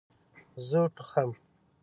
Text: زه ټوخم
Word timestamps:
زه 0.67 0.81
ټوخم 0.95 1.29